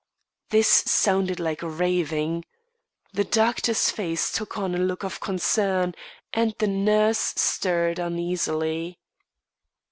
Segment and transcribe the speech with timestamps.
[0.49, 2.43] This sounded like raving.
[3.13, 5.93] The doctor's face took on a look of concern,
[6.33, 8.97] and the nurse stirred uneasily.